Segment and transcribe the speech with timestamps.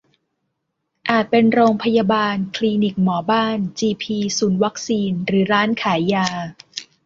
[1.09, 6.27] อาจเป็นโรงพยาบาล คลีนิกหมอบ้าน จีพี ศูนย์วัคซีน หรือร้านขายยา